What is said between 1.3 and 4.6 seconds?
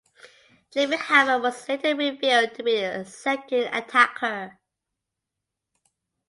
was later revealed to be the second attacker.